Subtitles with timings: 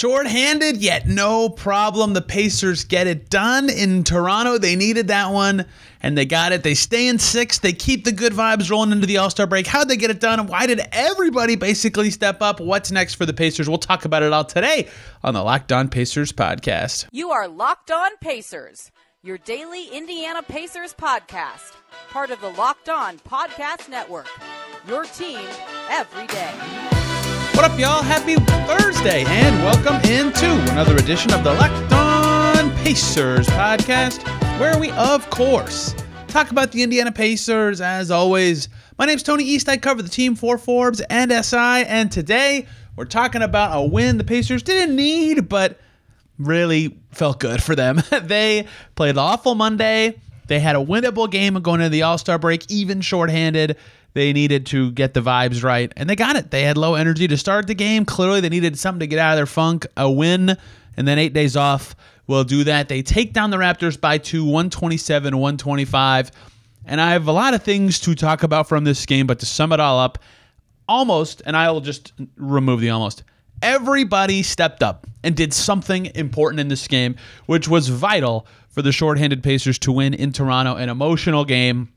[0.00, 2.14] Short-handed, yet no problem.
[2.14, 4.56] The Pacers get it done in Toronto.
[4.56, 5.66] They needed that one,
[6.02, 6.62] and they got it.
[6.62, 7.58] They stay in six.
[7.58, 9.66] They keep the good vibes rolling into the All Star break.
[9.66, 10.46] How'd they get it done?
[10.46, 12.60] Why did everybody basically step up?
[12.60, 13.68] What's next for the Pacers?
[13.68, 14.88] We'll talk about it all today
[15.22, 17.06] on the Locked On Pacers podcast.
[17.12, 18.90] You are Locked On Pacers,
[19.22, 21.74] your daily Indiana Pacers podcast,
[22.08, 24.28] part of the Locked On Podcast Network.
[24.88, 25.46] Your team
[25.90, 26.99] every day.
[27.54, 28.02] What up, y'all?
[28.02, 34.22] Happy Thursday, and welcome into another edition of the Locked On Pacers podcast,
[34.58, 35.94] where we, of course,
[36.28, 38.68] talk about the Indiana Pacers as always.
[38.98, 39.68] My name's Tony East.
[39.68, 44.16] I cover the team for Forbes and SI, and today we're talking about a win
[44.16, 45.78] the Pacers didn't need, but
[46.38, 48.02] really felt good for them.
[48.22, 50.18] they played awful Monday.
[50.46, 53.76] They had a winnable game going into the All Star break, even shorthanded.
[54.12, 56.50] They needed to get the vibes right, and they got it.
[56.50, 58.04] They had low energy to start the game.
[58.04, 59.86] Clearly, they needed something to get out of their funk.
[59.96, 60.56] A win,
[60.96, 61.94] and then eight days off
[62.26, 62.88] will do that.
[62.88, 66.30] They take down the Raptors by two, 127 125.
[66.86, 69.46] And I have a lot of things to talk about from this game, but to
[69.46, 70.18] sum it all up,
[70.88, 73.22] almost, and I will just remove the almost.
[73.62, 78.90] Everybody stepped up and did something important in this game, which was vital for the
[78.90, 80.76] shorthanded Pacers to win in Toronto.
[80.76, 81.92] An emotional game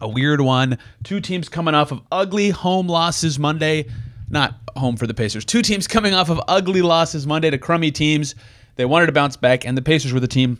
[0.00, 0.78] a weird one.
[1.04, 3.86] Two teams coming off of ugly home losses Monday.
[4.30, 5.44] Not home for the Pacers.
[5.44, 8.34] Two teams coming off of ugly losses Monday to crummy teams.
[8.76, 10.58] They wanted to bounce back, and the Pacers were the team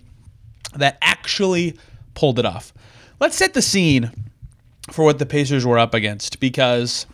[0.74, 1.76] that actually
[2.14, 2.72] pulled it off.
[3.20, 4.10] Let's set the scene
[4.90, 7.06] for what the Pacers were up against because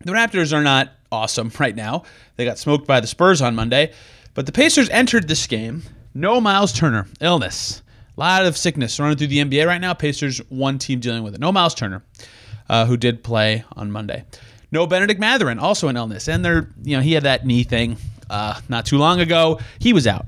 [0.00, 2.04] the Raptors are not awesome right now.
[2.36, 3.92] They got smoked by the Spurs on Monday,
[4.34, 5.82] but the Pacers entered this game.
[6.14, 7.82] No Miles Turner, illness.
[8.20, 9.94] Lot of sickness running through the NBA right now.
[9.94, 11.40] Pacers, one team dealing with it.
[11.40, 12.02] No Miles Turner,
[12.68, 14.24] uh, who did play on Monday.
[14.70, 16.28] No Bennedict Mathurin, also an illness.
[16.28, 17.96] And they're, you know, he had that knee thing
[18.28, 19.58] uh, not too long ago.
[19.78, 20.26] He was out.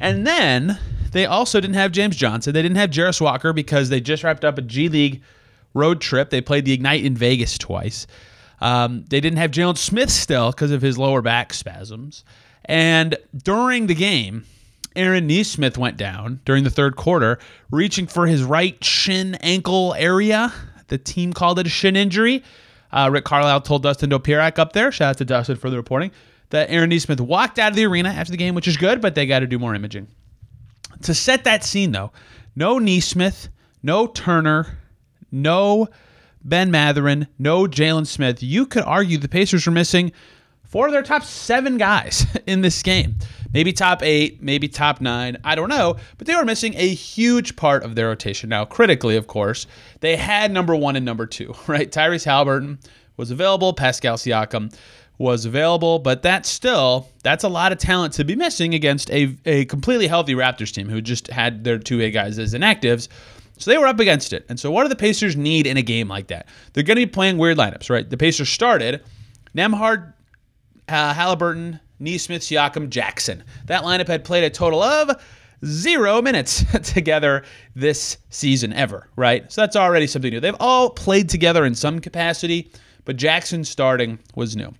[0.00, 0.80] And then
[1.12, 2.52] they also didn't have James Johnson.
[2.52, 5.22] They didn't have Jarace Walker because they just wrapped up a G League
[5.74, 6.30] road trip.
[6.30, 8.08] They played the Ignite in Vegas twice.
[8.60, 12.24] Um, they didn't have Jalen Smith still because of his lower back spasms.
[12.64, 14.44] And during the game,
[14.98, 17.38] Aaron Nesmith went down during the third quarter,
[17.70, 20.52] reaching for his right shin ankle area.
[20.88, 22.42] The team called it a shin injury.
[22.90, 26.10] Uh, Rick Carlisle told Dustin Dopirak up there, shout out to Dustin for the reporting,
[26.50, 29.14] that Aaron Nesmith walked out of the arena after the game, which is good, but
[29.14, 30.08] they got to do more imaging.
[31.02, 32.10] To set that scene, though,
[32.56, 33.50] no Nesmith,
[33.82, 34.78] no Turner,
[35.30, 35.88] no
[36.42, 38.42] Ben Mathurin, no Jalen Smith.
[38.42, 40.12] You could argue the Pacers were missing
[40.68, 43.16] four of their top seven guys in this game
[43.52, 45.36] maybe top eight, maybe top nine.
[45.44, 45.96] I don't know.
[46.16, 48.48] But they were missing a huge part of their rotation.
[48.48, 49.66] Now, critically, of course,
[50.00, 51.90] they had number one and number two, right?
[51.90, 52.78] Tyrese Haliburton
[53.16, 54.74] was available, Pascal Siakam
[55.18, 59.36] was available, but that's still that's a lot of talent to be missing against a,
[59.44, 63.08] a completely healthy Raptors team who just had their two A guys as inactives.
[63.58, 64.46] So they were up against it.
[64.48, 66.46] And so what do the Pacers need in a game like that?
[66.72, 68.08] They're going to be playing weird lineups, right?
[68.08, 69.02] The Pacers started
[69.56, 70.12] Nembhard,
[70.88, 73.44] uh, Haliburton, Nesmith, Siakam, Jackson.
[73.66, 75.10] That lineup had played a total of
[75.64, 77.44] zero minutes together
[77.74, 79.50] this season ever, right?
[79.52, 80.40] So that's already something new.
[80.40, 82.70] They've all played together in some capacity,
[83.04, 84.72] but Jackson starting was new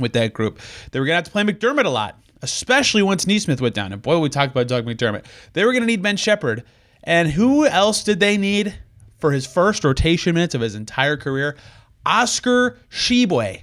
[0.00, 0.60] with that group.
[0.90, 3.92] They were going to have to play McDermott a lot, especially once Nesmith went down.
[3.92, 5.24] And boy, we talked about Doug McDermott.
[5.52, 6.64] They were going to need Ben Sheppard.
[7.04, 8.74] And who else did they need
[9.18, 11.56] for his first rotation minutes of his entire career?
[12.06, 13.62] Oscar Tshiebwe.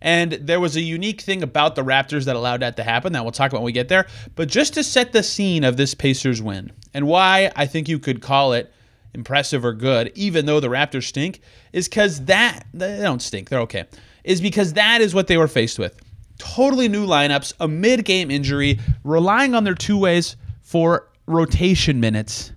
[0.00, 3.22] And there was a unique thing about the Raptors that allowed that to happen that
[3.24, 4.06] we'll talk about when we get there.
[4.36, 7.98] But just to set the scene of this Pacers win and why I think you
[7.98, 8.72] could call it
[9.14, 11.40] impressive or good, even though the Raptors stink,
[11.72, 13.86] is because that, they don't stink, they're okay,
[14.24, 16.00] is because that is what they were faced with.
[16.38, 22.52] Totally new lineups, a mid game injury, relying on their two ways for rotation minutes,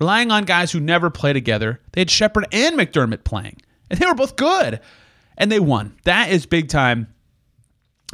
[0.00, 1.80] relying on guys who never play together.
[1.92, 4.80] They had Sheppard and McDermott playing, and they were both good
[5.36, 5.96] and they won.
[6.04, 7.08] That is big time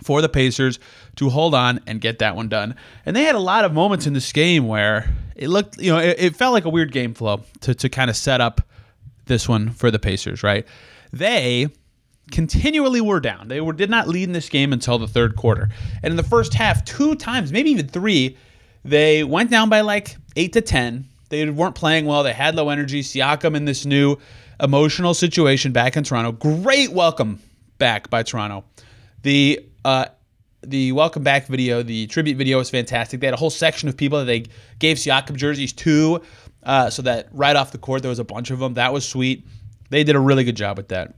[0.03, 0.79] for the Pacers
[1.17, 2.75] to hold on and get that one done.
[3.05, 5.99] And they had a lot of moments in this game where it looked, you know,
[5.99, 8.63] it, it felt like a weird game flow to, to kind of set up
[9.27, 10.67] this one for the Pacers, right?
[11.13, 11.69] They
[12.31, 13.49] continually were down.
[13.49, 15.69] They were did not lead in this game until the third quarter.
[16.03, 18.37] And in the first half, two times, maybe even three,
[18.85, 21.07] they went down by like 8 to 10.
[21.29, 22.23] They weren't playing well.
[22.23, 23.03] They had low energy.
[23.03, 24.19] Siakam in this new
[24.63, 26.33] emotional situation back in Toronto.
[26.33, 27.41] Great welcome
[27.79, 28.65] back by Toronto.
[29.23, 30.07] The uh,
[30.63, 33.21] the welcome back video, the tribute video was fantastic.
[33.21, 34.45] They had a whole section of people that they
[34.79, 36.23] gave Siakam jerseys to,
[36.63, 38.75] uh, so that right off the court there was a bunch of them.
[38.75, 39.45] That was sweet.
[39.91, 41.15] They did a really good job with that.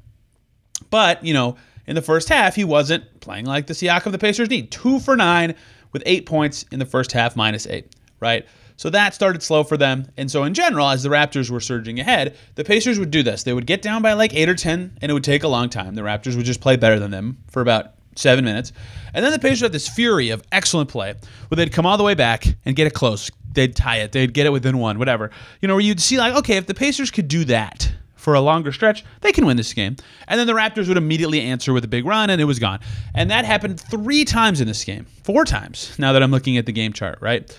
[0.89, 1.57] But you know,
[1.87, 4.71] in the first half, he wasn't playing like the Siakam the Pacers need.
[4.71, 5.55] Two for nine
[5.93, 8.47] with eight points in the first half, minus eight, right?
[8.77, 10.09] So that started slow for them.
[10.17, 13.45] And so, in general, as the Raptors were surging ahead, the Pacers would do this.
[13.45, 15.69] They would get down by like eight or 10, and it would take a long
[15.69, 15.95] time.
[15.95, 18.73] The Raptors would just play better than them for about seven minutes.
[19.13, 21.15] And then the Pacers had this fury of excellent play
[21.49, 23.31] where they'd come all the way back and get it close.
[23.53, 25.31] They'd tie it, they'd get it within one, whatever.
[25.61, 27.93] You know, where you'd see, like, okay, if the Pacers could do that,
[28.25, 29.97] for a longer stretch, they can win this game.
[30.27, 32.81] And then the Raptors would immediately answer with a big run, and it was gone.
[33.15, 35.95] And that happened three times in this game, four times.
[35.99, 37.55] Now that I'm looking at the game chart, right?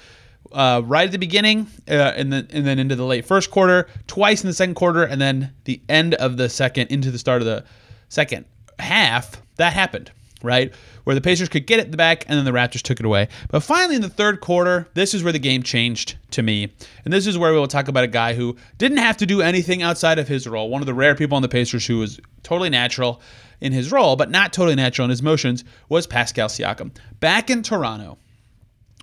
[0.51, 3.87] Uh, right at the beginning, uh, and then and then into the late first quarter,
[4.07, 7.41] twice in the second quarter, and then the end of the second into the start
[7.41, 7.65] of the
[8.09, 8.45] second
[8.79, 9.41] half.
[9.57, 10.11] That happened
[10.45, 10.73] right?
[11.03, 13.27] Where the Pacers could get it the back and then the Raptors took it away.
[13.49, 16.73] But finally, in the third quarter, this is where the game changed to me.
[17.03, 19.41] And this is where we will talk about a guy who didn't have to do
[19.41, 20.69] anything outside of his role.
[20.69, 23.21] One of the rare people on the Pacers who was totally natural
[23.59, 26.91] in his role, but not totally natural in his motions, was Pascal Siakam.
[27.19, 28.17] Back in Toronto,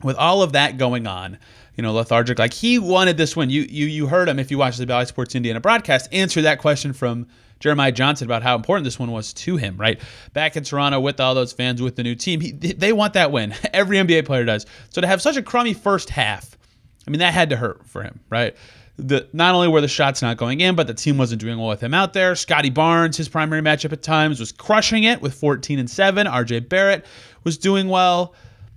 [0.03, 1.39] with all of that going on,
[1.77, 3.51] you know, lethargic, like he wanted this win.
[3.51, 6.59] You you you heard him if you watched the Bally Sports Indiana broadcast answer that
[6.59, 7.27] question from
[7.63, 10.01] Jeremiah Johnson about how important this one was to him, right?
[10.33, 13.31] Back in Toronto with all those fans with the new team, he, they want that
[13.31, 13.55] win.
[13.73, 14.67] Every NBA player does.
[14.91, 16.59] So to have such a crummy first half,
[17.07, 18.57] I mean, that had to hurt for him, right?
[18.97, 21.69] The, not only were the shots not going in, but the team wasn't doing well
[21.69, 22.35] with him out there.
[22.35, 26.27] Scottie Barnes, his primary matchup at times, was crushing it with 14 and 7.
[26.27, 27.07] RJ Barrett
[27.45, 28.35] was doing well.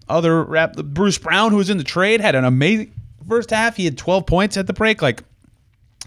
[0.07, 2.93] Other rap, Bruce Brown, who was in the trade, had an amazing
[3.27, 3.75] first half.
[3.75, 5.01] He had 12 points at the break.
[5.01, 5.23] Like,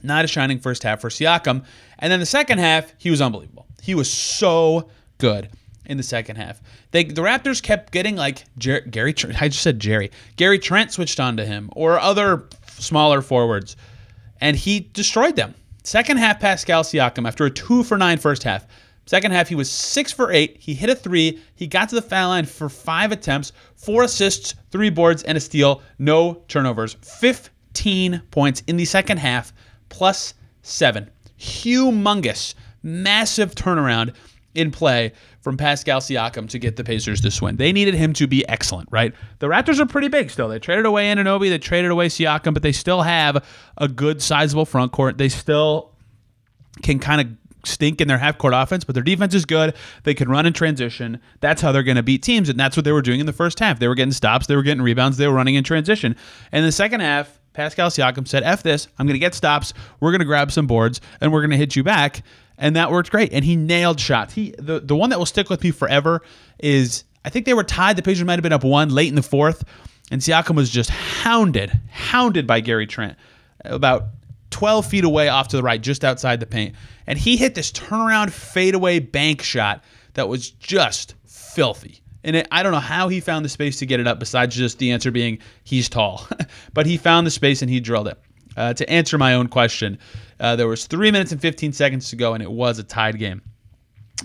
[0.02, 1.64] not a shining first half for Siakam.
[1.98, 3.66] And then the second half, he was unbelievable.
[3.82, 5.48] He was so good
[5.86, 6.60] in the second half.
[6.90, 9.14] They the Raptors kept getting like Jer- Gary.
[9.40, 10.10] I just said Jerry.
[10.36, 13.76] Gary Trent switched on to him or other smaller forwards,
[14.40, 15.54] and he destroyed them.
[15.82, 18.66] Second half, Pascal Siakam after a two for nine first half.
[19.08, 20.58] Second half, he was six for eight.
[20.60, 21.40] He hit a three.
[21.54, 25.40] He got to the foul line for five attempts, four assists, three boards, and a
[25.40, 25.80] steal.
[25.98, 26.92] No turnovers.
[27.00, 29.54] 15 points in the second half
[29.88, 31.08] plus seven.
[31.38, 32.52] Humongous,
[32.82, 34.14] massive turnaround
[34.54, 37.56] in play from Pascal Siakam to get the Pacers this win.
[37.56, 39.14] They needed him to be excellent, right?
[39.38, 40.48] The Raptors are pretty big still.
[40.48, 43.42] They traded away Anunoby, they traded away Siakam, but they still have
[43.78, 45.16] a good, sizable front court.
[45.16, 45.94] They still
[46.82, 47.28] can kind of
[47.68, 49.74] stink in their half court offense, but their defense is good.
[50.04, 51.20] They can run in transition.
[51.40, 53.32] That's how they're going to beat teams, and that's what they were doing in the
[53.32, 53.78] first half.
[53.78, 56.16] They were getting stops, they were getting rebounds, they were running in transition.
[56.52, 60.10] And the second half, Pascal Siakam said, F this, I'm going to get stops, we're
[60.10, 62.22] going to grab some boards, and we're going to hit you back.
[62.58, 63.32] And that worked great.
[63.32, 64.34] And he nailed shots.
[64.34, 66.22] He the, the one that will stick with me forever
[66.58, 67.96] is I think they were tied.
[67.96, 69.64] The Pacers might have been up one late in the fourth.
[70.10, 73.16] And Siakam was just hounded, hounded by Gary Trent
[73.64, 74.06] about
[74.58, 76.74] 12 feet away off to the right, just outside the paint.
[77.06, 79.84] And he hit this turnaround fadeaway bank shot
[80.14, 82.02] that was just filthy.
[82.24, 84.56] And it, I don't know how he found the space to get it up, besides
[84.56, 86.26] just the answer being he's tall.
[86.74, 88.20] but he found the space and he drilled it.
[88.56, 89.96] Uh, to answer my own question,
[90.40, 93.16] uh, there was three minutes and 15 seconds to go, and it was a tied
[93.16, 93.40] game.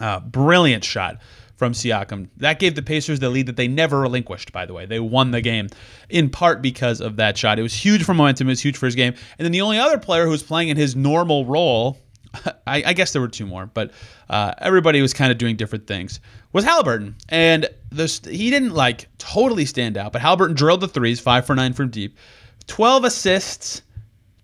[0.01, 1.21] Uh, brilliant shot
[1.55, 2.29] from Siakam.
[2.37, 4.85] That gave the Pacers the lead that they never relinquished, by the way.
[4.85, 5.69] They won the game
[6.09, 7.59] in part because of that shot.
[7.59, 9.13] It was huge for momentum, it was huge for his game.
[9.37, 11.97] And then the only other player who was playing in his normal role
[12.67, 13.91] I, I, guess there were two more, but
[14.29, 16.19] uh, everybody was kind of doing different things.
[16.51, 21.19] Was Haliburton, and this he didn't like totally stand out, but Haliburton drilled the threes,
[21.19, 22.17] five for nine from deep,
[22.67, 23.81] twelve assists,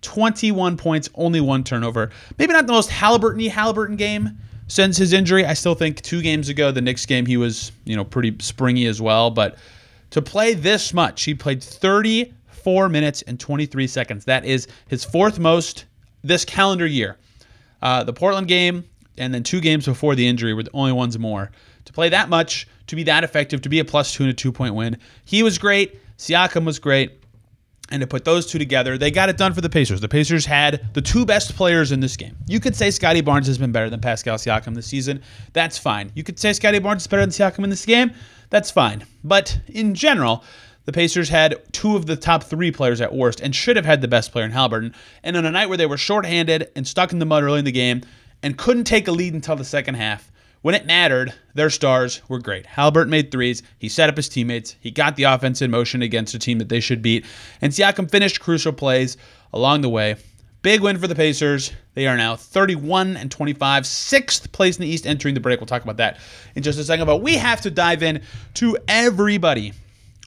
[0.01, 2.11] twenty-one points, only one turnover.
[2.37, 4.39] Maybe not the most Haliburton-y Haliburton game
[4.69, 5.45] since his injury.
[5.45, 8.85] I still think two games ago, the Knicks game, he was you know pretty springy
[8.85, 9.57] as well, but
[10.11, 14.23] to play this much, he played thirty-four minutes and twenty-three seconds.
[14.25, 15.85] That is his fourth most
[16.23, 17.17] this calendar year.
[17.81, 18.85] Uh, the Portland game
[19.17, 21.51] and then two games before the injury were the only ones more.
[21.85, 24.33] To play that much, to be that effective, to be a plus two and a
[24.33, 25.99] two point win, he was great.
[26.17, 27.18] Siakam was great.
[27.91, 30.00] And to put those two together, they got it done for the Pacers.
[30.00, 32.36] The Pacers had the two best players in this game.
[32.48, 35.24] You could say Scottie Barnes has been better than Pascal Siakam this season.
[35.53, 36.12] That's fine.
[36.13, 38.12] You could say Scottie Barnes is better than Siakam in this game.
[38.51, 39.05] That's fine.
[39.24, 40.43] But in general,
[40.86, 44.01] the Pacers had two of the top three players at worst and should have had
[44.01, 44.93] the best player in Haliburton.
[45.24, 47.65] And on a night where they were shorthanded and stuck in the mud early in
[47.65, 48.01] the game
[48.43, 52.39] and couldn't take a lead until the second half, when it mattered, their stars were
[52.39, 52.65] great.
[52.65, 53.63] Halbert made threes.
[53.77, 54.75] He set up his teammates.
[54.81, 57.25] He got the offense in motion against a team that they should beat.
[57.61, 59.17] And Siakam finished crucial plays
[59.53, 60.17] along the way.
[60.61, 61.71] Big win for the Pacers.
[61.93, 65.61] They are now 31 and 25, sixth place in the East entering the break.
[65.61, 66.17] We'll talk about that
[66.55, 67.05] in just a second.
[67.05, 68.21] But we have to dive in
[68.55, 69.71] to everybody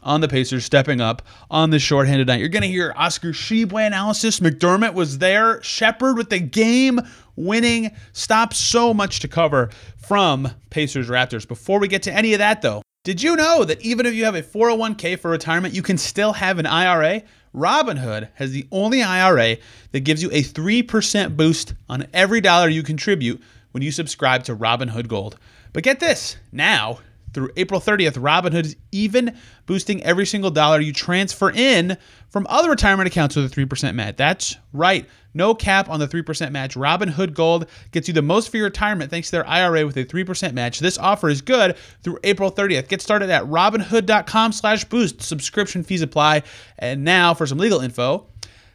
[0.02, 2.40] on the Pacers stepping up on this shorthanded night.
[2.40, 4.40] You're going to hear Oscar Tshiebwe analysis.
[4.40, 5.62] McDermott was there.
[5.62, 7.00] Sheppard with the game
[7.36, 8.54] winning stop.
[8.54, 11.46] So much to cover from Pacers Raptors.
[11.46, 14.24] Before we get to any of that, though, Did you know that even if you
[14.26, 17.22] have a 401k for retirement, you can still have an IRA?
[17.52, 19.56] Robinhood has the only IRA
[19.90, 23.42] that gives you a 3% boost on every dollar you contribute
[23.72, 25.36] when you subscribe to Robinhood Gold.
[25.72, 27.00] But get this now,
[27.32, 29.36] through April 30th, Robinhood is even
[29.66, 31.96] boosting every single dollar you transfer in
[32.28, 34.16] from other retirement accounts with a 3% match.
[34.16, 35.08] That's right.
[35.34, 36.74] No cap on the 3% match.
[36.74, 40.04] Robinhood Gold gets you the most for your retirement thanks to their IRA with a
[40.04, 40.80] 3% match.
[40.80, 42.88] This offer is good through April 30th.
[42.88, 45.22] Get started at robinhood.com slash boost.
[45.22, 46.42] Subscription fees apply.
[46.78, 48.26] And now for some legal info.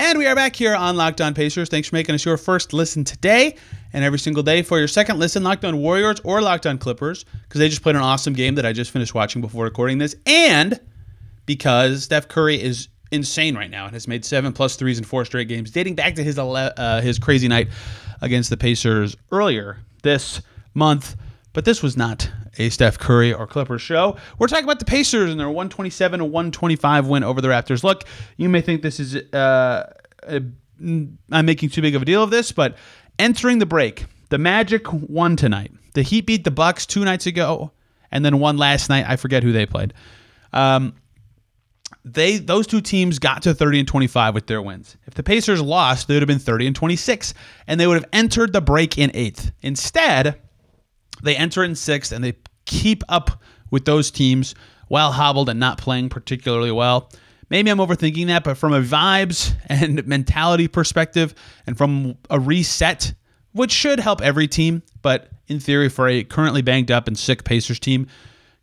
[0.00, 1.68] And we are back here on Locked On Pacers.
[1.68, 3.56] Thanks for making us your first listen today
[3.92, 4.62] and every single day.
[4.62, 7.96] For your second listen, Locked On Warriors or Locked On Clippers, because they just played
[7.96, 10.14] an awesome game that I just finished watching before recording this.
[10.24, 10.78] And
[11.46, 15.24] because Steph Curry is insane right now and has made seven plus threes in four
[15.24, 17.66] straight games, dating back to his, uh, his crazy night
[18.20, 20.40] against the Pacers earlier this
[20.74, 21.16] month.
[21.52, 24.16] But this was not a Steph Curry or Clippers show.
[24.38, 27.82] We're talking about the Pacers and their 127 to 125 win over the Raptors.
[27.82, 28.04] Look,
[28.36, 30.42] you may think this is uh, a,
[30.80, 32.76] I'm making too big of a deal of this, but
[33.18, 35.72] entering the break, the Magic won tonight.
[35.94, 37.72] The Heat beat the Bucks two nights ago,
[38.10, 39.06] and then won last night.
[39.08, 39.94] I forget who they played.
[40.52, 40.94] Um,
[42.04, 44.96] they those two teams got to 30 and 25 with their wins.
[45.06, 47.34] If the Pacers lost, they would have been 30 and 26,
[47.66, 49.52] and they would have entered the break in eighth.
[49.62, 50.40] Instead,
[51.22, 52.34] they enter in sixth and they
[52.64, 54.54] keep up with those teams
[54.88, 57.10] while hobbled and not playing particularly well.
[57.50, 61.34] Maybe I'm overthinking that, but from a vibes and mentality perspective
[61.66, 63.14] and from a reset,
[63.52, 67.44] which should help every team, but in theory, for a currently banged up and sick
[67.44, 68.06] Pacers team,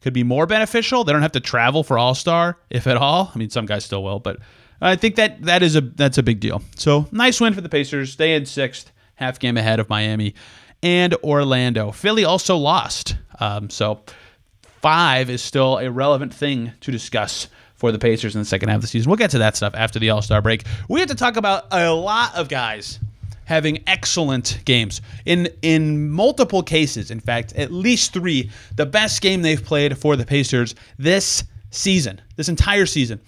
[0.01, 1.03] could be more beneficial.
[1.03, 3.31] They don't have to travel for All Star, if at all.
[3.33, 4.37] I mean, some guys still will, but
[4.79, 6.61] I think that that is a that's a big deal.
[6.75, 8.17] So nice win for the Pacers.
[8.17, 10.35] They in sixth, half game ahead of Miami
[10.85, 11.91] and Orlando.
[11.91, 13.17] Philly also lost.
[13.39, 14.01] Um, so
[14.81, 18.75] five is still a relevant thing to discuss for the Pacers in the second half
[18.77, 19.09] of the season.
[19.09, 20.63] We'll get to that stuff after the All Star break.
[20.87, 22.99] We have to talk about a lot of guys
[23.45, 27.09] having excellent games in in multiple cases.
[27.09, 32.21] In fact, at least three, the best game they've played for the Pacers this season,
[32.35, 33.19] this entire season.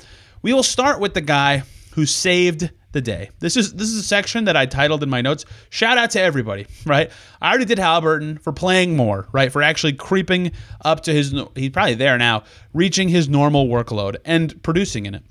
[0.43, 3.29] We will start with the guy who saved the day.
[3.39, 5.45] This is this is a section that I titled in my notes.
[5.69, 7.11] Shout out to everybody, right?
[7.39, 9.51] I already did Haliburton for playing more, right?
[9.51, 10.51] For actually creeping
[10.83, 15.23] up to his he's probably there now, reaching his normal workload and producing in it.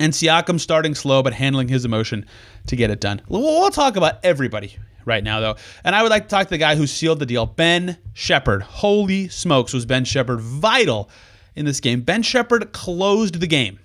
[0.00, 2.26] And Siakam starting slow but handling his emotion
[2.66, 3.22] to get it done.
[3.28, 5.56] We'll, we'll talk about everybody right now though.
[5.84, 8.62] And I would like to talk to the guy who sealed the deal, Ben Sheppard.
[8.62, 11.10] Holy smokes, was Ben Sheppard vital
[11.54, 12.00] in this game.
[12.00, 13.78] Ben Sheppard closed the game.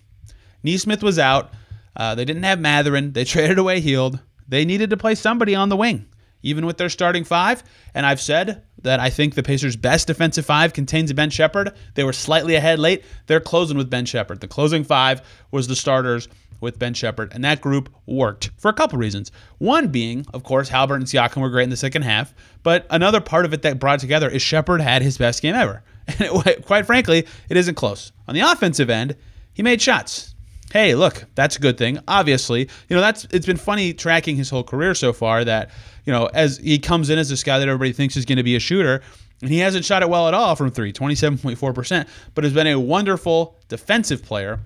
[0.63, 1.53] Nesmith was out.
[1.96, 3.14] Uh, they didn't have Mathurin.
[3.14, 4.20] They traded away Hield.
[4.48, 6.06] They needed to play somebody on the wing,
[6.42, 7.64] even with their starting five.
[7.94, 11.74] And I've said that I think the Pacers' best defensive five contains Ben Sheppard.
[11.96, 13.04] They were slightly ahead late.
[13.28, 14.42] They're closing with Ben Sheppard.
[14.42, 15.22] The closing five
[15.52, 16.28] was the starters
[16.60, 19.32] with Ben Sheppard, and that group worked for a couple reasons.
[19.58, 22.34] One being, of course, Halbert and Siakam were great in the second half,
[22.64, 25.56] but another part of it that brought it together is Sheppard had his best game
[25.56, 25.84] ever.
[26.06, 28.12] And it, quite frankly, it isn't close.
[28.28, 29.16] On the offensive end,
[29.54, 30.33] he made shots
[30.74, 32.00] hey, look, that's a good thing.
[32.08, 35.70] Obviously, you know, that's it's been funny tracking his whole career so far that,
[36.03, 38.44] you know, as he comes in as this guy that everybody thinks is going to
[38.44, 39.03] be a shooter,
[39.42, 42.80] and he hasn't shot it well at all from three, 27.4%, but has been a
[42.80, 44.62] wonderful defensive player.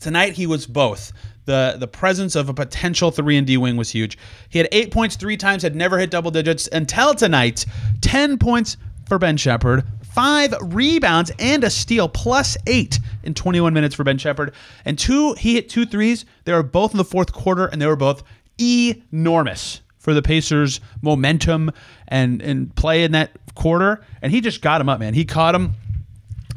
[0.00, 1.12] Tonight he was both.
[1.44, 4.16] The the presence of a potential 3 and D wing was huge.
[4.48, 7.66] He had 8 points 3 times, had never hit double digits until tonight.
[8.00, 9.84] 10 points for Ben Sheppard,
[10.16, 14.54] five rebounds and a steal, plus eight in 21 minutes for Ben Sheppard.
[14.86, 16.24] And two, he hit two threes.
[16.44, 18.22] They were both in the fourth quarter, and they were both
[18.58, 21.70] enormous for the Pacers' momentum
[22.08, 24.02] and and play in that quarter.
[24.22, 25.12] And he just got him up, man.
[25.12, 25.74] He caught him,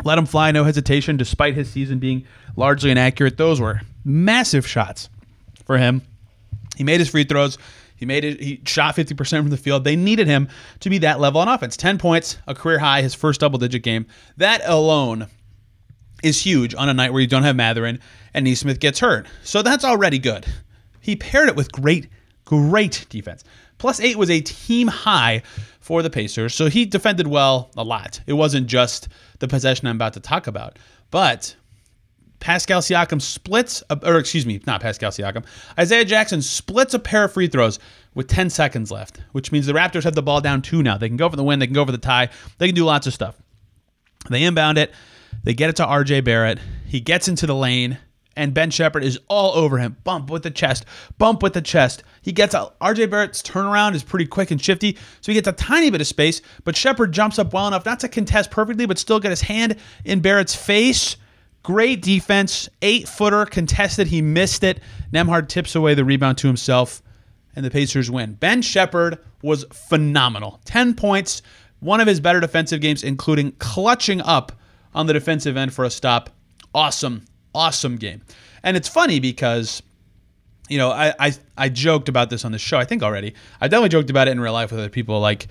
[0.06, 2.26] let him fly, no hesitation, despite his season being
[2.56, 3.36] largely inaccurate.
[3.36, 5.10] Those were massive shots
[5.66, 6.02] for him.
[6.78, 7.58] He made his free throws.
[8.00, 8.40] He made it.
[8.40, 9.84] He shot 50% from the field.
[9.84, 10.48] They needed him
[10.80, 11.76] to be that level on offense.
[11.76, 14.08] 10 points, a career high, his first double-digit game.
[14.38, 15.28] That alone
[16.24, 18.00] is huge on a night where you don't have Mathurin
[18.34, 19.28] and Nesmith gets hurt.
[19.44, 20.46] So that's already good.
[21.02, 22.08] He paired it with great,
[22.46, 23.44] great defense.
[23.80, 25.42] Plus eight was a team high
[25.82, 28.22] for the Pacers, so he defended well a lot.
[28.28, 30.80] It wasn't just the possession I'm about to talk about,
[31.12, 31.54] but
[32.40, 35.46] Pascal Siakam splits, a, or excuse me, not Pascal Siakam.
[35.78, 37.80] Isaiah Jackson splits a pair of free throws
[38.14, 40.98] with 10 seconds left, which means the Raptors have the ball down two now.
[40.98, 42.86] They can go for the win, they can go for the tie, they can do
[42.86, 43.36] lots of stuff.
[44.30, 44.94] They inbound it,
[45.44, 46.60] they get it to RJ Barrett.
[46.86, 47.98] He gets into the lane,
[48.36, 49.98] and Ben Sheppard is all over him.
[50.04, 50.86] Bump with the chest,
[51.18, 52.04] bump with the chest.
[52.22, 52.80] He gets out.
[52.80, 56.08] RJ Barrett's turnaround is pretty quick and shifty, so he gets a tiny bit of
[56.08, 59.42] space, but Sheppard jumps up well enough not to contest perfectly, but still get his
[59.42, 61.18] hand in Barrett's face.
[61.64, 64.08] Great defense, eight footer contested.
[64.08, 64.80] He missed it.
[65.14, 67.02] Nembhard tips away the rebound to himself,
[67.56, 68.34] and the Pacers win.
[68.34, 70.60] Ben Sheppard was phenomenal.
[70.66, 71.42] 10 points,
[71.80, 74.54] one of his better defensive games, including clutching up
[74.94, 76.30] on the defensive end for a stop.
[76.74, 78.22] Awesome, awesome game.
[78.64, 79.82] And it's funny because,
[80.70, 83.34] you know, I, I, I joked about this on the show, I think already.
[83.60, 85.20] I definitely joked about it in real life with other people.
[85.20, 85.48] Like,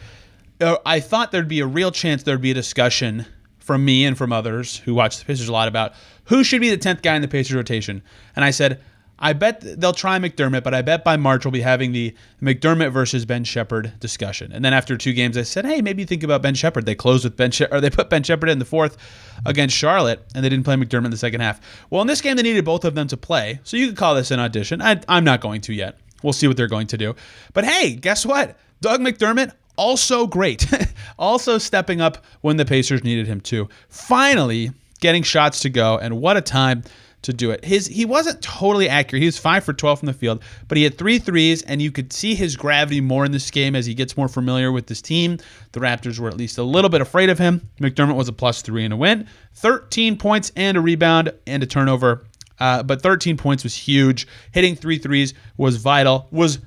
[0.60, 3.26] uh, I thought there'd be a real chance there'd be a discussion
[3.68, 5.92] from me and from others who watch the Pacers a lot about
[6.25, 8.00] who should be the 10th guy in the Pacers rotation.
[8.34, 8.80] And I said,
[9.18, 12.92] I bet they'll try McDermott, but I bet by March we'll be having the McDermott
[12.92, 14.52] versus Ben Sheppard discussion.
[14.52, 16.87] And then after two games, I said, "Hey, maybe think about Ben Sheppard.
[16.87, 18.96] They closed with Ben, or they put Ben Sheppard in the fourth
[19.44, 21.60] against Charlotte, and they didn't play McDermott in the second half.
[21.90, 24.14] Well, in this game, they needed both of them to play, so you could call
[24.14, 24.80] this an audition.
[24.80, 25.98] I, I'm not going to yet.
[26.22, 27.16] We'll see what they're going to do.
[27.52, 28.56] But hey, guess what?
[28.80, 30.66] Doug McDermott also great,
[31.19, 33.69] also stepping up when the Pacers needed him to.
[33.88, 36.83] Finally, getting shots to go, and what a time
[37.23, 37.64] to do it.
[37.64, 39.23] His he wasn't totally accurate.
[39.23, 41.90] He was five for twelve from the field, but he had three threes, and you
[41.90, 45.02] could see his gravity more in this game as he gets more familiar with this
[45.02, 45.38] team.
[45.73, 47.69] The Raptors were at least a little bit afraid of him.
[47.81, 51.67] McDermott was a plus three in a win, thirteen points and a rebound and a
[51.67, 52.25] turnover.
[52.61, 54.26] Uh, but 13 points was huge.
[54.50, 56.26] Hitting three threes was vital.
[56.33, 56.59] Was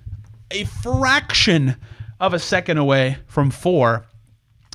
[0.49, 1.75] a fraction
[2.19, 4.05] of a second away from four,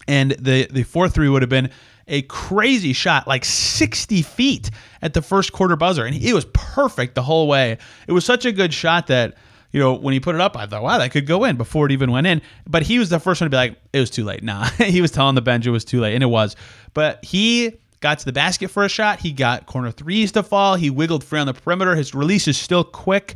[0.08, 1.70] and the the four three would have been
[2.08, 4.70] a crazy shot, like 60 feet
[5.02, 6.04] at the first quarter buzzer.
[6.04, 7.78] And it was perfect the whole way.
[8.06, 9.34] It was such a good shot that,
[9.72, 11.86] you know, when he put it up, I thought, wow, that could go in before
[11.86, 12.42] it even went in.
[12.66, 14.42] But he was the first one to be like, it was too late.
[14.42, 16.54] Nah, he was telling the bench it was too late, and it was.
[16.94, 19.18] But he got to the basket for a shot.
[19.20, 20.76] He got corner threes to fall.
[20.76, 21.96] He wiggled free on the perimeter.
[21.96, 23.34] His release is still quick.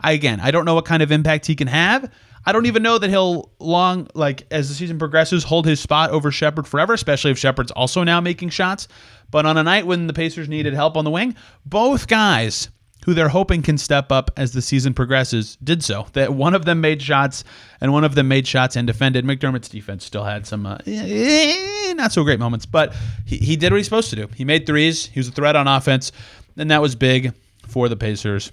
[0.00, 2.10] I, again, I don't know what kind of impact he can have.
[2.48, 6.08] I don't even know that he'll long like as the season progresses hold his spot
[6.12, 8.88] over Sheppard forever, especially if Sheppard's also now making shots.
[9.30, 12.70] But on a night when the Pacers needed help on the wing, both guys
[13.04, 16.06] who they're hoping can step up as the season progresses did so.
[16.14, 17.44] That one of them made shots
[17.82, 19.26] and one of them made shots and defended.
[19.26, 23.72] McDermott's defense still had some uh, eh, not so great moments, but he, he did
[23.72, 24.26] what he's supposed to do.
[24.34, 25.04] He made threes.
[25.04, 26.12] He was a threat on offense,
[26.56, 27.34] and that was big
[27.66, 28.52] for the Pacers.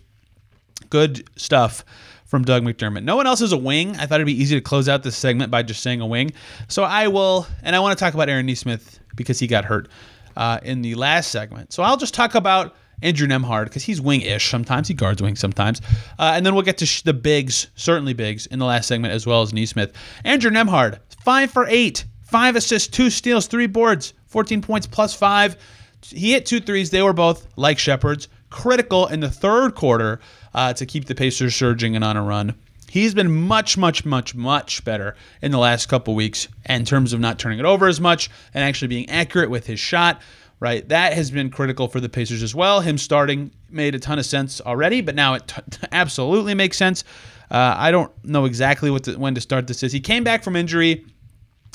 [0.89, 1.85] Good stuff
[2.25, 3.03] from Doug McDermott.
[3.03, 3.95] No one else is a wing.
[3.97, 6.33] I thought it'd be easy to close out this segment by just saying a wing.
[6.67, 9.87] So I will, and I want to talk about Aaron Nesmith because he got hurt
[10.35, 11.71] uh, in the last segment.
[11.71, 14.87] So I'll just talk about Andrew Nembhard because he's wing-ish sometimes.
[14.87, 15.81] He guards wing sometimes,
[16.17, 19.13] uh, and then we'll get to sh- the bigs, certainly bigs, in the last segment
[19.13, 19.93] as well as Nesmith.
[20.23, 25.57] Andrew Nembhard, five for eight, five assists, two steals, three boards, 14 points plus five.
[26.01, 26.89] He hit two threes.
[26.89, 30.19] They were both like Sheppard's critical in the third quarter
[30.55, 32.55] uh, to keep the Pacers surging and on a run.
[32.89, 37.19] He's been much, much, much, much better in the last couple weeks in terms of
[37.19, 40.21] not turning it over as much and actually being accurate with his shot.
[40.61, 42.79] Right, that has been critical for the Pacers as well.
[42.79, 47.03] Him starting made a ton of sense already, but now it t- absolutely makes sense.
[47.51, 49.91] Uh, I don't know exactly what to, when to start this is.
[49.91, 51.05] He came back from injury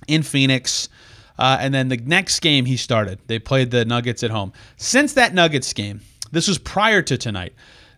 [0.09, 0.89] in Phoenix.
[1.39, 4.53] Uh, and then the next game he started, they played the Nuggets at home.
[4.79, 6.01] Since that Nuggets game,
[6.33, 7.53] this was prior to tonight.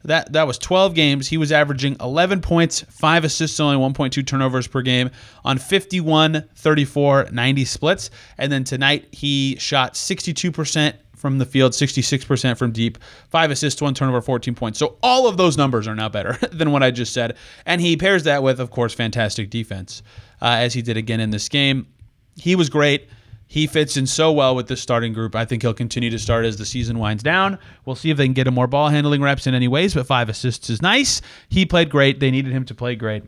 [0.05, 1.29] That that was 12 games.
[1.29, 5.11] He was averaging 11 points, 5 assists, only 1.2 turnovers per game
[5.45, 8.11] on 51, 34, 90 splits.
[8.39, 12.99] And then tonight he shot 62% from the field, 66% from deep,
[13.31, 14.79] 5 assists, 1 turnover, 14 points.
[14.79, 17.37] So all of those numbers are now better than what I just said.
[17.65, 20.03] And he pairs that with of course fantastic defense.
[20.43, 21.87] Uh, as he did again in this game.
[22.35, 23.09] He was great.
[23.53, 25.37] He fits in so well with this starting group.
[25.37, 27.59] I think he'll continue to start as the season winds down.
[27.85, 30.07] We'll see if they can get him more ball handling reps in any ways, but
[30.07, 31.21] five assists is nice.
[31.51, 32.19] He played great.
[32.19, 33.25] They needed him to play great.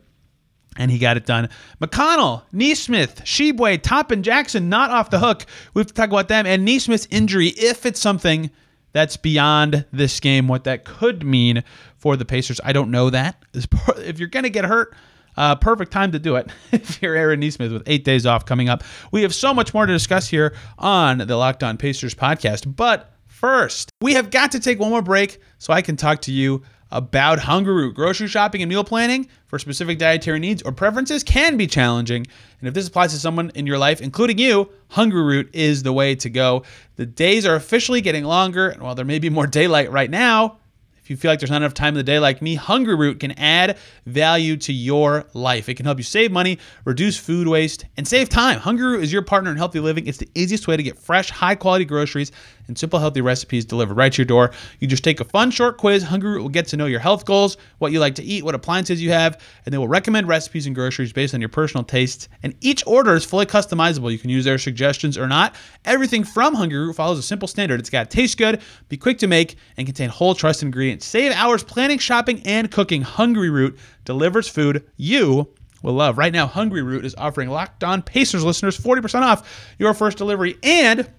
[0.77, 1.49] And he got it done.
[1.79, 5.45] McConnell, Nesmith, Tshiebwe, Toppin, Jackson, not off the hook.
[5.75, 6.47] We have to talk about them.
[6.47, 8.49] And Nesmith's injury, if it's something
[8.93, 11.63] that's beyond this game, what that could mean
[11.97, 13.45] for the Pacers, I don't know that.
[13.53, 14.95] If you're going to get hurt,
[15.37, 18.69] uh, perfect time to do it if you're Aaron Nesmith with eight days off coming
[18.69, 18.83] up.
[19.11, 22.75] We have so much more to discuss here on the Locked On Pacers podcast.
[22.75, 26.31] But first, we have got to take one more break so I can talk to
[26.31, 27.93] you about Hungryroot.
[27.93, 32.25] Grocery shopping and meal planning for specific dietary needs or preferences can be challenging.
[32.59, 36.15] And if this applies to someone in your life, including you, Hungryroot is the way
[36.15, 36.63] to go.
[36.95, 40.57] The days are officially getting longer, and while there may be more daylight right now,
[41.05, 43.33] if you feel like there's not enough time in the day like me, Hungryroot can
[43.33, 45.69] add value to your life.
[45.69, 48.59] It can help you save money, reduce food waste, and save time.
[48.59, 50.07] Hungryroot is your partner in healthy living.
[50.07, 52.31] It's the easiest way to get fresh, high quality groceries
[52.67, 54.51] and simple, healthy recipes delivered right to your door.
[54.79, 56.03] You just take a fun, short quiz.
[56.03, 59.01] Hungryroot will get to know your health goals, what you like to eat, what appliances
[59.01, 62.27] you have, and they will recommend recipes and groceries based on your personal tastes.
[62.43, 64.11] And each order is fully customizable.
[64.11, 65.55] You can use their suggestions or not.
[65.85, 67.79] Everything from Hungryroot follows a simple standard.
[67.79, 71.05] It's got to taste good, be quick to make, and contain whole trust ingredients.
[71.05, 73.03] Save hours planning, shopping, and cooking.
[73.03, 75.49] Hungryroot delivers food you
[75.85, 76.17] will love.
[76.17, 81.09] Right now, Hungryroot is offering Locked On Pacers listeners 40% off your first delivery and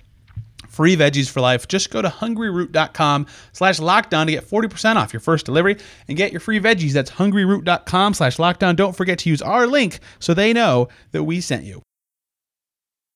[0.77, 1.67] free veggies for life.
[1.67, 6.33] Just go to hungryroot.com slash lockedon to get 40% off your first delivery and get
[6.33, 6.93] your free veggies.
[6.93, 8.77] That's hungryroot.com slash lockedon.
[8.77, 11.81] Don't forget to use our link so they know that we sent you.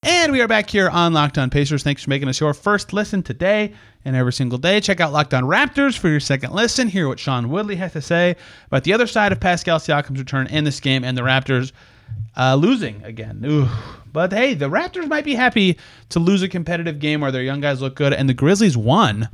[0.02, 1.82] And we are back here on Locked On Pacers.
[1.82, 4.80] Thanks for making us your first listen today and every single day.
[4.80, 6.88] Check out Locked On Raptors for your second listen.
[6.88, 8.36] Hear what Sean Woodley has to say
[8.68, 11.72] about the other side of Pascal Siakam's return in this game and the Raptors
[12.36, 13.42] uh, losing again.
[13.44, 13.68] Ooh.
[14.12, 17.60] But hey, the Raptors might be happy to lose a competitive game where their young
[17.60, 19.28] guys look good, and the Grizzlies won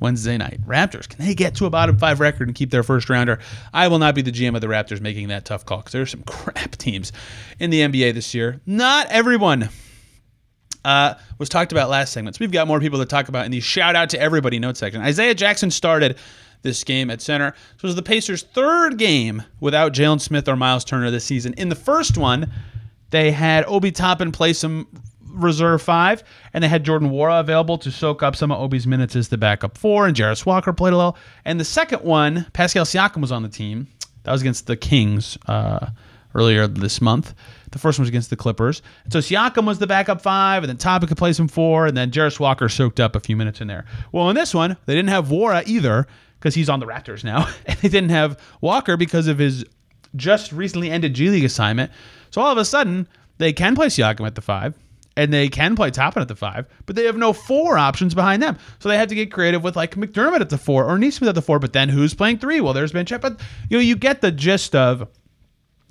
[0.00, 0.60] Wednesday night.
[0.66, 3.38] Raptors, can they get to a bottom five record and keep their first rounder?
[3.72, 6.02] I will not be the GM of the Raptors making that tough call because there
[6.02, 7.12] are some crap teams
[7.58, 8.60] in the NBA this year.
[8.66, 9.68] Not everyone
[10.84, 12.36] uh, was talked about last segment.
[12.36, 14.76] So we've got more people to talk about in the shout out to everybody note
[14.76, 15.02] section.
[15.02, 16.16] Isaiah Jackson started
[16.62, 17.48] this game at center.
[17.48, 21.54] It was the Pacers' third game without Jalen Smith or Miles Turner this season.
[21.54, 22.52] In the first one,
[23.10, 24.86] they had Obi Toppin play some
[25.22, 29.14] reserve five, and they had Jordan Nwora available to soak up some of Obi's minutes
[29.16, 31.16] as the backup four, and Jarace Walker played a little.
[31.44, 33.86] And the second one, Pascal Siakam was on the team.
[34.24, 35.90] That was against the Kings uh,
[36.34, 37.34] earlier this month.
[37.70, 38.82] The first one was against the Clippers.
[39.10, 42.10] So Siakam was the backup five, and then Toppin could play some four, and then
[42.10, 43.84] Jarace Walker soaked up a few minutes in there.
[44.12, 46.06] Well, in this one, they didn't have Nwora either
[46.38, 49.64] because he's on the Raptors now, and they didn't have Walker because of his
[50.16, 51.92] just recently ended G League assignment.
[52.30, 54.74] So all of a sudden, they can play Siakam at the five,
[55.16, 58.42] and they can play Toppin at the five, but they have no four options behind
[58.42, 58.56] them.
[58.78, 61.34] So they have to get creative with like McDermott at the four or Nesmith at
[61.34, 61.58] the four.
[61.58, 62.60] But then who's playing three?
[62.60, 65.08] Well, there's Ben Chet, but you know you get the gist of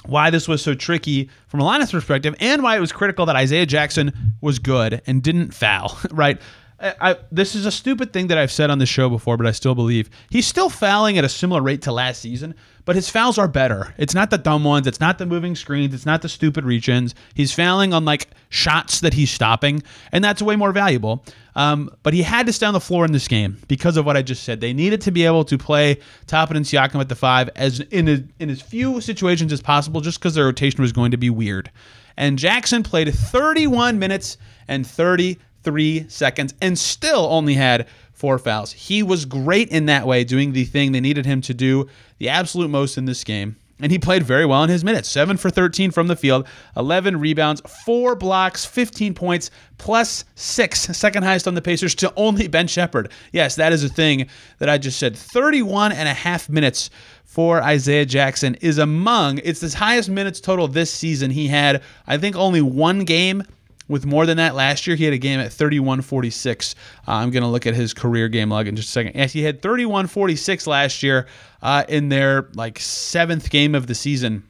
[0.06, 3.36] why this was so tricky from a Linus perspective, and why it was critical that
[3.36, 5.98] Isaiah Jackson was good and didn't foul.
[6.12, 6.40] Right.
[6.80, 9.52] I, this is a stupid thing that I've said on the show before, but I
[9.52, 12.54] still believe he's still fouling at a similar rate to last season.
[12.86, 13.94] But his fouls are better.
[13.98, 14.88] It's not the dumb ones.
[14.88, 15.94] It's not the moving screens.
[15.94, 17.16] It's not the stupid reach-ins.
[17.34, 21.26] He's fouling on like shots that he's stopping, and that's way more valuable.
[21.56, 24.16] Um, but he had to stay on the floor in this game because of what
[24.16, 24.62] I just said.
[24.62, 28.08] They needed to be able to play Toppin and Siakam at the five as in
[28.08, 31.32] a, in as few situations as possible, just because their rotation was going to be
[31.32, 31.72] weird.
[32.16, 34.38] And Jackson played 31 minutes
[34.68, 35.38] and 30
[35.68, 38.72] three seconds and still only had four fouls.
[38.72, 42.30] He was great in that way, doing the thing they needed him to do the
[42.30, 43.58] absolute most in this game.
[43.82, 45.10] And he played very well in his minutes.
[45.10, 51.24] 7 for 13 from the field, 11 rebounds, 4 blocks, 15 points, plus 6, second
[51.24, 53.12] highest on the Pacers to only Ben Sheppard.
[53.34, 55.18] Yes, that is a thing that I just said.
[55.18, 56.90] 31 and a half minutes
[57.26, 61.30] for Isaiah Jackson is among, it's his highest minutes total this season.
[61.30, 63.44] He had, I think, only one game
[63.88, 64.96] with more than that last year.
[64.96, 66.76] He had a game at 31-46.
[67.08, 69.14] Uh, I'm going to look at his career game log in just a second.
[69.16, 71.28] Yes, he had 31-46 last year
[71.62, 74.44] uh, in their like seventh game of the season.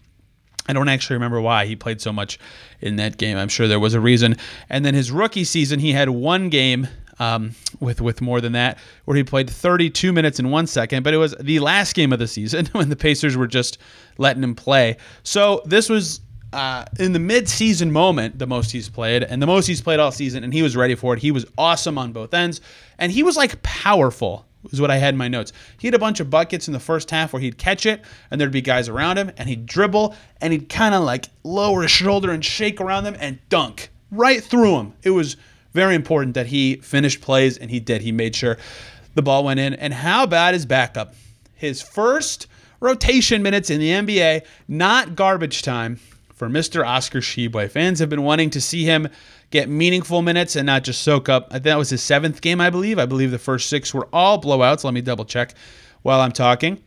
[0.70, 2.40] I don't actually remember why he played so much
[2.82, 3.38] in that game.
[3.38, 4.36] I'm sure there was a reason.
[4.70, 6.88] And then his rookie season, he had one game
[7.20, 11.04] um, with with more than that, where he played 32 minutes in one second.
[11.04, 13.78] But it was the last game of the season when the Pacers were just
[14.18, 14.98] letting him play.
[15.24, 16.22] So this was
[16.54, 20.12] uh, in the mid-season moment, the most he's played, and the most he's played all
[20.12, 21.20] season, and he was ready for it.
[21.20, 22.62] He was awesome on both ends,
[22.98, 24.46] and he was like powerful.
[24.72, 25.54] Is what I had in my notes.
[25.80, 28.42] He had a bunch of buckets in the first half where he'd catch it, and
[28.42, 31.92] there'd be guys around him, and he'd dribble, and he'd kind of like lower his
[31.92, 34.94] shoulder and shake around them and dunk right through them.
[35.04, 35.38] It was
[35.74, 38.02] very important that he finished plays, and he did.
[38.02, 38.58] He made sure
[39.16, 39.74] the ball went in.
[39.74, 41.14] And how about his backup?
[41.54, 42.48] His first
[42.80, 46.00] rotation minutes in the NBA, not garbage time
[46.38, 46.88] for Mr.
[46.88, 47.70] Oscar Tshiebwe.
[47.70, 49.10] Fans have been wanting to see him
[49.50, 51.50] get meaningful minutes and not just soak up.
[51.50, 53.00] That was his seventh game, I believe.
[53.00, 54.84] I believe the first six were all blowouts.
[54.84, 55.56] Let me double check
[56.04, 56.82] while I'm talking.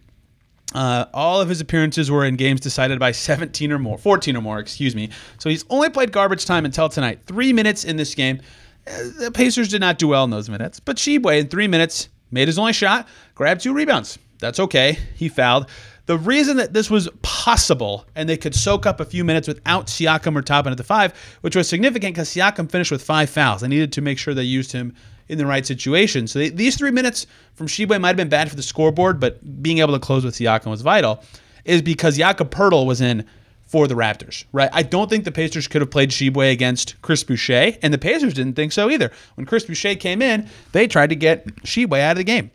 [0.72, 4.40] Uh, all of his appearances were in games decided by 17 or more, 14 or
[4.40, 5.10] more, excuse me.
[5.38, 7.18] So he's only played garbage time until tonight.
[7.26, 8.40] Three minutes in this game.
[8.86, 12.08] Uh, the Pacers did not do well in those minutes, but Tshiebwe in three minutes
[12.30, 14.16] made his only shot, grabbed two rebounds.
[14.38, 14.96] That's okay.
[15.16, 15.68] He fouled.
[16.10, 19.86] The reason that this was possible and they could soak up a few minutes without
[19.86, 23.60] Siakam or Toppin at the five, which was significant because Siakam finished with five fouls.
[23.60, 24.92] They needed to make sure they used him
[25.28, 26.26] in the right situation.
[26.26, 29.62] So they, these three minutes from Tshiebwe might have been bad for the scoreboard, but
[29.62, 31.22] being able to close with Siakam was vital,
[31.64, 33.24] is because Jakob Poeltl was in
[33.68, 34.70] for the Raptors, right?
[34.72, 38.34] I don't think the Pacers could have played Tshiebwe against Chris Boucher, and the Pacers
[38.34, 39.12] didn't think so either.
[39.36, 42.50] When Chris Boucher came in, they tried to get Tshiebwe out of the game.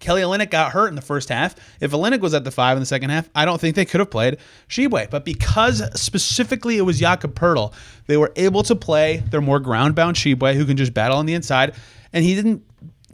[0.00, 1.54] Kelly Olynyk got hurt in the first half.
[1.80, 4.00] If Olynyk was at the five in the second half, I don't think they could
[4.00, 5.10] have played Tshiebwe.
[5.10, 7.72] But because specifically it was Jakob Poeltl,
[8.06, 11.34] they were able to play their more ground-bound Tshiebwe who can just battle on the
[11.34, 11.74] inside.
[12.12, 12.62] And he didn't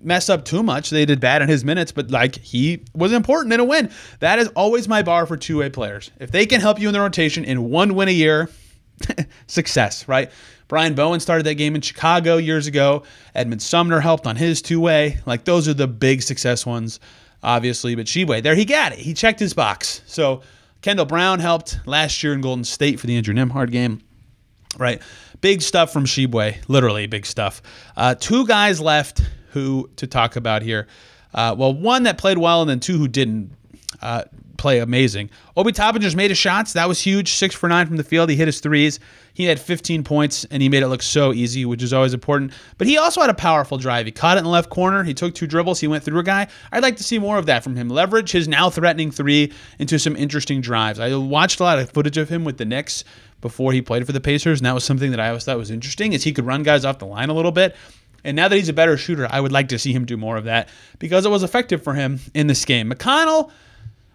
[0.02, 0.90] mess up too much.
[0.90, 3.90] They did bad in his minutes, but like he was important in a win.
[4.20, 6.10] That is always my bar for two-way players.
[6.18, 8.48] If they can help you in the rotation in one win a year,
[9.46, 10.30] success, right?
[10.72, 13.02] Brian Bowen started that game in Chicago years ago.
[13.34, 15.18] Edmond Sumner helped on his two way.
[15.26, 16.98] Like those are the big success ones,
[17.42, 17.94] obviously.
[17.94, 18.98] But Tshiebwe, there he got it.
[18.98, 20.00] He checked his box.
[20.06, 20.40] So
[20.80, 24.00] Kendall Brown helped last year in Golden State for the Andrew Nembhard game.
[24.78, 25.02] Right,
[25.42, 27.60] big stuff from Tshiebwe, literally big stuff.
[27.94, 30.86] Uh, two guys left who to talk about here.
[31.34, 33.52] Uh, well, one that played well, and then two who didn't.
[34.00, 34.24] Uh,
[34.62, 35.28] play amazing.
[35.56, 36.72] Obi Toppin just made his shots.
[36.72, 37.32] That was huge.
[37.32, 38.30] Six for nine from the field.
[38.30, 39.00] He hit his threes.
[39.34, 42.52] He had 15 points and he made it look so easy, which is always important.
[42.78, 44.06] But he also had a powerful drive.
[44.06, 45.02] He caught it in the left corner.
[45.02, 45.80] He took two dribbles.
[45.80, 46.46] He went through a guy.
[46.70, 47.88] I'd like to see more of that from him.
[47.88, 51.00] Leverage his now threatening three into some interesting drives.
[51.00, 53.02] I watched a lot of footage of him with the Knicks
[53.40, 55.72] before he played for the Pacers, and that was something that I always thought was
[55.72, 57.74] interesting, is he could run guys off the line a little bit.
[58.22, 60.36] And now that he's a better shooter, I would like to see him do more
[60.36, 60.68] of that
[61.00, 62.88] because it was effective for him in this game.
[62.88, 63.50] McConnell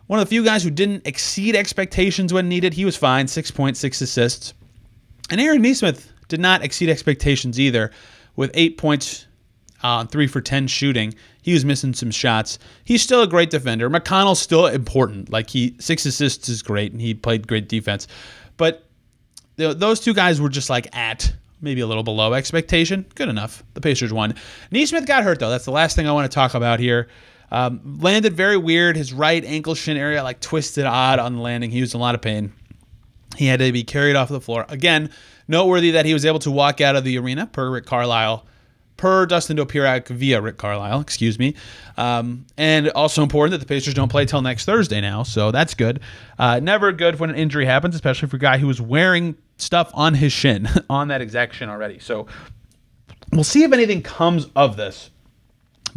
[0.07, 2.73] one of the few guys who didn't exceed expectations when needed.
[2.73, 4.53] He was fine, 6.6 assists.
[5.29, 7.91] And Aaron Nesmith did not exceed expectations either,
[8.35, 9.25] with eight points
[9.83, 11.13] on uh, three for 10 shooting.
[11.41, 12.57] He was missing some shots.
[12.83, 13.89] He's still a great defender.
[13.89, 15.29] McConnell's still important.
[15.29, 18.07] Like, he, six assists is great, and he played great defense.
[18.57, 18.85] But
[19.55, 23.05] those two guys were just like at maybe a little below expectation.
[23.15, 23.63] Good enough.
[23.73, 24.35] The Pacers won.
[24.71, 25.49] Nesmith got hurt, though.
[25.49, 27.07] That's the last thing I want to talk about here.
[27.51, 28.97] Um, landed very weird.
[28.97, 31.71] His right ankle shin area like twisted odd on the landing.
[31.71, 32.53] He was in a lot of pain.
[33.37, 34.65] He had to be carried off the floor.
[34.69, 35.09] Again,
[35.47, 38.45] noteworthy that he was able to walk out of the arena per Rick Carlisle,
[38.97, 41.55] per Dustin Dopirak via Rick Carlisle, excuse me.
[41.97, 45.73] Um, and also important that the Pacers don't play till next Thursday now, so that's
[45.73, 45.99] good.
[46.39, 49.91] Uh, never good when an injury happens, especially for a guy who was wearing stuff
[49.93, 51.99] on his shin, on that exact shin already.
[51.99, 52.25] So
[53.31, 55.11] we'll see if anything comes of this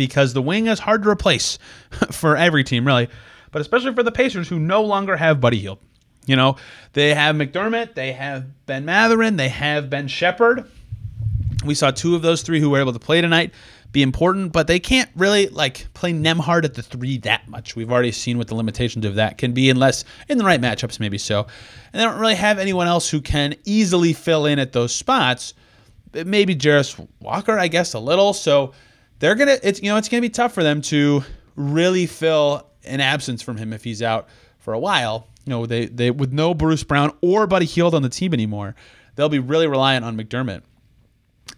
[0.01, 1.59] because the wing is hard to replace
[2.11, 3.11] for every team, really,
[3.53, 5.79] but especially for the Pacers who no longer have Buddy Hield.
[6.25, 6.57] You know,
[6.95, 10.65] they have McDermott, they have Ben Mathurin, they have Ben Sheppard.
[11.67, 13.53] We saw two of those three who were able to play tonight
[13.93, 17.77] be important, but they can't really like play Nembhard at the three that much.
[17.77, 20.99] We've already seen what the limitations of that can be, unless in the right matchups,
[20.99, 21.47] maybe so.
[21.93, 25.53] And they don't really have anyone else who can easily fill in at those spots.
[26.15, 28.33] Maybe Jarace Walker, I guess, a little.
[28.33, 28.73] So
[29.21, 31.23] they're gonna it's you know it's gonna be tough for them to
[31.55, 34.29] really fill an absence from him if he's out
[34.59, 35.29] for a while.
[35.47, 38.75] You know, they they with no Bruce Brown or Buddy Hield on the team anymore,
[39.15, 40.63] they'll be really reliant on McDermott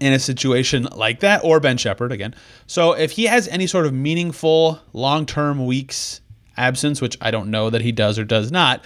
[0.00, 2.34] in a situation like that, or Ben Sheppard again.
[2.66, 6.20] So if he has any sort of meaningful long term weeks
[6.56, 8.84] absence, which I don't know that he does or does not,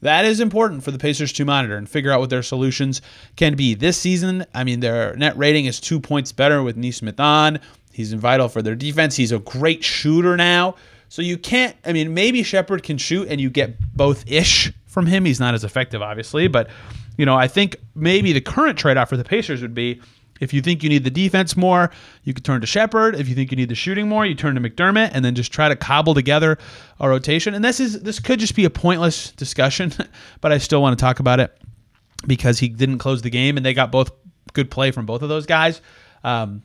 [0.00, 3.00] that is important for the Pacers to monitor and figure out what their solutions
[3.36, 3.74] can be.
[3.74, 7.58] This season, I mean, their net rating is two points better with Nesmith on.
[7.94, 9.14] He's vital for their defense.
[9.14, 10.74] He's a great shooter now.
[11.08, 15.06] So you can't, I mean, maybe Sheppard can shoot and you get both ish from
[15.06, 15.24] him.
[15.24, 16.48] He's not as effective, obviously.
[16.48, 16.70] But,
[17.16, 20.00] you know, I think maybe the current trade off for the Pacers would be
[20.40, 21.92] if you think you need the defense more,
[22.24, 23.14] you could turn to Sheppard.
[23.14, 25.52] If you think you need the shooting more, you turn to McDermott and then just
[25.52, 26.58] try to cobble together
[26.98, 27.54] a rotation.
[27.54, 29.92] And this is this could just be a pointless discussion,
[30.40, 31.56] but I still want to talk about it
[32.26, 34.10] because he didn't close the game and they got both
[34.52, 35.80] good play from both of those guys.
[36.24, 36.62] Um,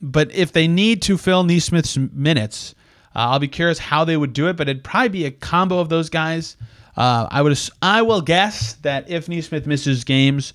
[0.00, 2.74] but if they need to fill Nesmith's minutes,
[3.14, 4.56] uh, I'll be curious how they would do it.
[4.56, 6.56] But it'd probably be a combo of those guys.
[6.96, 7.58] Uh, I would.
[7.82, 10.52] I will guess that if Nesmith misses games,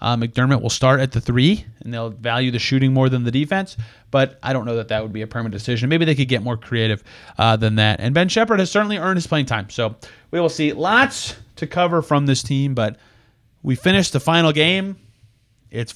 [0.00, 3.30] uh, McDermott will start at the three, and they'll value the shooting more than the
[3.30, 3.76] defense.
[4.10, 5.88] But I don't know that that would be a permanent decision.
[5.88, 7.02] Maybe they could get more creative
[7.36, 8.00] uh, than that.
[8.00, 9.70] And Ben Sheppard has certainly earned his playing time.
[9.70, 9.96] So
[10.30, 10.72] we will see.
[10.72, 12.96] Lots to cover from this team, but
[13.62, 14.96] we finished the final game.
[15.70, 15.94] It's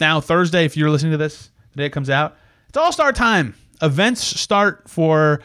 [0.00, 0.64] now Thursday.
[0.64, 2.36] If you're listening to this the day it comes out,
[2.68, 3.54] it's All Star time.
[3.82, 5.40] Events start for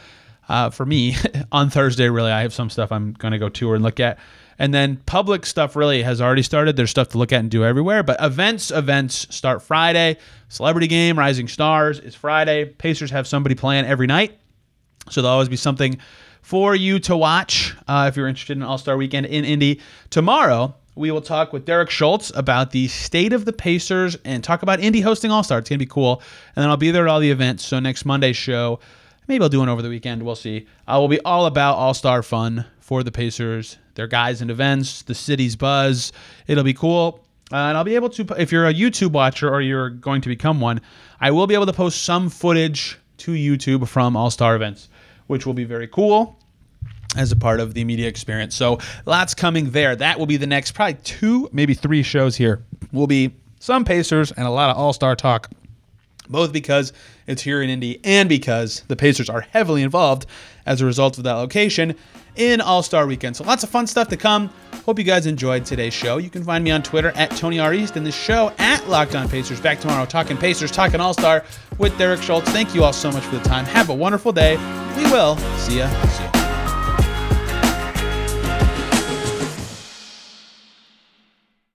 [0.47, 1.15] uh, for me
[1.51, 2.09] on Thursday.
[2.09, 4.19] Really, I have some stuff I'm going to go tour and look at,
[4.57, 6.75] and then public stuff really has already started.
[6.75, 10.17] There's stuff to look at and do everywhere, but events events start Friday.
[10.49, 12.65] Celebrity game, Rising Stars is Friday.
[12.65, 14.39] Pacers have somebody playing every night,
[15.09, 15.97] so there'll always be something
[16.41, 19.79] for you to watch uh, if you're interested in All Star Weekend in Indy.
[20.09, 24.63] Tomorrow, we will talk with Derek Schultz about the state of the Pacers and talk
[24.63, 25.59] about Indy hosting All Star.
[25.59, 26.21] It's going to be cool.
[26.55, 27.63] And then I'll be there at all the events.
[27.63, 28.81] So next Monday's show,
[29.25, 30.21] maybe I'll do one over the weekend.
[30.23, 30.67] We'll see.
[30.85, 35.03] I will be all about All Star fun for the Pacers, their guys and events,
[35.03, 36.11] the city's buzz.
[36.47, 37.23] It'll be cool.
[37.51, 40.29] Uh, and I'll be able to, if you're a YouTube watcher or you're going to
[40.29, 40.81] become one,
[41.21, 44.89] I will be able to post some footage to YouTube from All Star events,
[45.27, 46.38] which will be very cool
[47.15, 48.55] as a part of the media experience.
[48.55, 49.95] So lots coming there.
[49.95, 52.63] That will be the next probably two, maybe three shows here.
[52.91, 55.49] Will be some Pacers and a lot of All Star talk,
[56.29, 56.93] both because
[57.27, 60.25] it's here in Indy and because the Pacers are heavily involved
[60.65, 61.95] as a result of that location
[62.35, 63.35] in All Star Weekend.
[63.35, 64.49] So lots of fun stuff to come.
[64.85, 66.17] Hope you guys enjoyed today's show.
[66.17, 67.73] You can find me on Twitter at Tony R.
[67.73, 69.59] East and the show at Locked On Pacers.
[69.59, 71.43] Back tomorrow talking Pacers, talking All Star
[71.77, 72.49] with Derek Schultz.
[72.49, 73.65] Thank you all so much for the time.
[73.65, 74.57] Have a wonderful day.
[74.97, 76.28] We will see you soon.